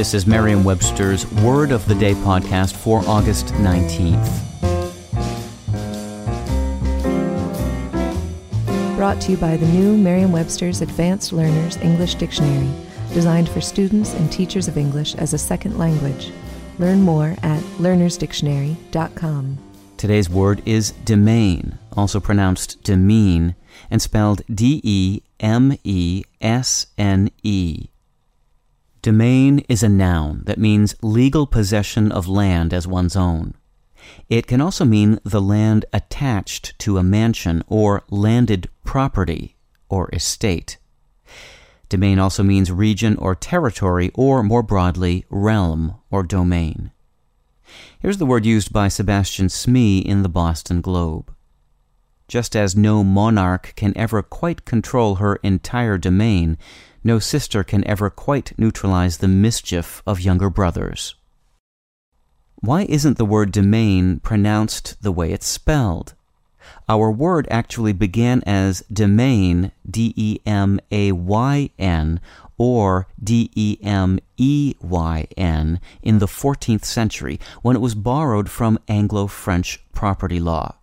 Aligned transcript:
This 0.00 0.14
is 0.14 0.26
Merriam 0.26 0.64
Webster's 0.64 1.30
Word 1.42 1.72
of 1.72 1.86
the 1.86 1.94
Day 1.94 2.14
podcast 2.14 2.74
for 2.74 3.02
August 3.06 3.48
19th. 3.48 4.56
Brought 8.96 9.20
to 9.20 9.32
you 9.32 9.36
by 9.36 9.58
the 9.58 9.66
new 9.66 9.98
Merriam 9.98 10.32
Webster's 10.32 10.80
Advanced 10.80 11.34
Learners 11.34 11.76
English 11.82 12.14
Dictionary, 12.14 12.70
designed 13.12 13.50
for 13.50 13.60
students 13.60 14.14
and 14.14 14.32
teachers 14.32 14.68
of 14.68 14.78
English 14.78 15.16
as 15.16 15.34
a 15.34 15.38
second 15.38 15.76
language. 15.76 16.32
Learn 16.78 17.02
more 17.02 17.36
at 17.42 17.60
learnersdictionary.com. 17.76 19.58
Today's 19.98 20.30
word 20.30 20.62
is 20.64 20.92
demesne, 21.04 21.76
also 21.92 22.20
pronounced 22.20 22.82
demean, 22.82 23.54
and 23.90 24.00
spelled 24.00 24.40
D 24.50 24.80
E 24.82 25.20
M 25.40 25.76
E 25.84 26.24
S 26.40 26.86
N 26.96 27.28
E. 27.42 27.89
Demesne 29.02 29.64
is 29.68 29.82
a 29.82 29.88
noun 29.88 30.42
that 30.44 30.58
means 30.58 30.94
legal 31.00 31.46
possession 31.46 32.12
of 32.12 32.28
land 32.28 32.74
as 32.74 32.86
one's 32.86 33.16
own. 33.16 33.54
It 34.28 34.46
can 34.46 34.60
also 34.60 34.84
mean 34.84 35.18
the 35.24 35.40
land 35.40 35.86
attached 35.92 36.78
to 36.80 36.98
a 36.98 37.02
mansion 37.02 37.62
or 37.66 38.02
landed 38.10 38.68
property 38.84 39.56
or 39.88 40.10
estate. 40.12 40.76
Demesne 41.88 42.18
also 42.18 42.42
means 42.42 42.70
region 42.70 43.16
or 43.16 43.34
territory, 43.34 44.10
or 44.14 44.42
more 44.42 44.62
broadly, 44.62 45.24
realm 45.28 45.96
or 46.10 46.22
domain. 46.22 46.92
Here's 47.98 48.18
the 48.18 48.26
word 48.26 48.46
used 48.46 48.72
by 48.72 48.88
Sebastian 48.88 49.48
Smee 49.48 49.98
in 49.98 50.22
the 50.22 50.28
Boston 50.28 50.80
Globe. 50.80 51.34
Just 52.30 52.54
as 52.54 52.76
no 52.76 53.02
monarch 53.02 53.72
can 53.74 53.92
ever 53.98 54.22
quite 54.22 54.64
control 54.64 55.16
her 55.16 55.40
entire 55.42 55.98
demesne, 55.98 56.58
no 57.02 57.18
sister 57.18 57.64
can 57.64 57.84
ever 57.88 58.08
quite 58.08 58.56
neutralize 58.56 59.16
the 59.16 59.26
mischief 59.26 60.00
of 60.06 60.20
younger 60.20 60.48
brothers. 60.48 61.16
Why 62.60 62.82
isn't 62.82 63.18
the 63.18 63.24
word 63.24 63.52
demesne 63.52 64.22
pronounced 64.22 65.02
the 65.02 65.10
way 65.10 65.32
it's 65.32 65.48
spelled? 65.48 66.14
Our 66.88 67.10
word 67.10 67.48
actually 67.50 67.94
began 67.94 68.44
as 68.46 68.84
demayn, 68.92 69.72
D 69.90 70.14
E 70.16 70.38
M 70.46 70.78
A 70.92 71.10
Y 71.10 71.70
N, 71.80 72.20
or 72.56 73.08
D 73.20 73.50
E 73.56 73.76
M 73.82 74.20
E 74.36 74.74
Y 74.80 75.26
N, 75.36 75.80
in 76.00 76.20
the 76.20 76.26
14th 76.26 76.84
century 76.84 77.40
when 77.62 77.74
it 77.74 77.82
was 77.82 77.96
borrowed 77.96 78.48
from 78.48 78.78
Anglo 78.86 79.26
French 79.26 79.82
property 79.92 80.38
law. 80.38 80.76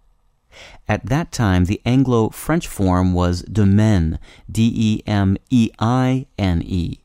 At 0.88 1.05
that 1.08 1.31
time, 1.31 1.66
the 1.66 1.81
Anglo 1.86 2.30
French 2.30 2.67
form 2.67 3.13
was 3.13 3.44
demeine, 3.44 4.17
D 4.52 4.72
E 4.75 5.02
M 5.05 5.38
E 5.50 5.69
I 5.80 6.27
N 6.38 6.61
E. 6.63 7.00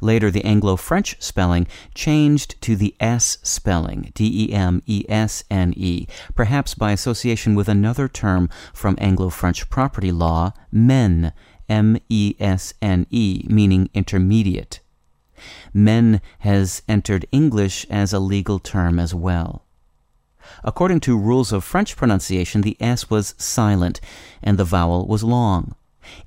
Later, 0.00 0.30
the 0.30 0.44
Anglo 0.44 0.76
French 0.76 1.20
spelling 1.20 1.66
changed 1.94 2.60
to 2.62 2.76
the 2.76 2.94
S 3.00 3.38
spelling, 3.42 4.12
D 4.14 4.46
E 4.48 4.52
M 4.52 4.82
E 4.86 5.04
S 5.08 5.44
N 5.50 5.74
E, 5.76 6.06
perhaps 6.34 6.74
by 6.74 6.92
association 6.92 7.54
with 7.54 7.68
another 7.68 8.08
term 8.08 8.48
from 8.72 8.96
Anglo 8.98 9.28
French 9.28 9.68
property 9.68 10.12
law, 10.12 10.52
mesne, 10.72 11.32
M 11.68 11.98
E 12.08 12.34
S 12.38 12.72
N 12.80 13.06
E, 13.10 13.44
meaning 13.48 13.90
intermediate. 13.92 14.80
Mesne 15.74 16.20
has 16.38 16.82
entered 16.88 17.26
English 17.32 17.84
as 17.90 18.12
a 18.12 18.18
legal 18.18 18.58
term 18.58 18.98
as 18.98 19.14
well. 19.14 19.65
According 20.64 21.00
to 21.00 21.18
rules 21.18 21.52
of 21.52 21.64
French 21.64 21.96
pronunciation, 21.96 22.62
the 22.62 22.76
S 22.80 23.10
was 23.10 23.34
silent 23.38 24.00
and 24.42 24.58
the 24.58 24.64
vowel 24.64 25.06
was 25.06 25.22
long. 25.22 25.74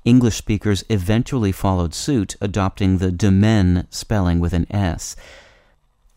English 0.04 0.36
speakers 0.36 0.84
eventually 0.88 1.52
followed 1.52 1.94
suit, 1.94 2.36
adopting 2.40 2.98
the 2.98 3.10
demesne 3.10 3.86
spelling 3.90 4.40
with 4.40 4.52
an 4.52 4.66
S. 4.70 5.16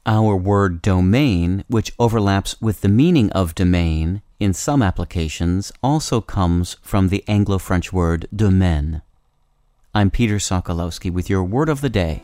Our 0.05 0.35
word 0.35 0.81
domain, 0.81 1.63
which 1.67 1.93
overlaps 1.97 2.59
with 2.61 2.81
the 2.81 2.89
meaning 2.89 3.31
of 3.31 3.55
demesne 3.55 4.21
in 4.39 4.53
some 4.53 4.81
applications, 4.81 5.71
also 5.81 6.19
comes 6.19 6.75
from 6.81 7.07
the 7.07 7.23
Anglo 7.27 7.57
French 7.57 7.93
word 7.93 8.27
demeine. 8.35 9.01
I'm 9.95 10.09
Peter 10.09 10.35
Sokolowski 10.35 11.09
with 11.11 11.29
your 11.29 11.43
word 11.43 11.69
of 11.69 11.79
the 11.81 11.89
day. 11.89 12.23